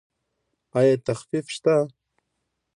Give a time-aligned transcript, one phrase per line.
[0.77, 1.75] ایا تخفیف شته؟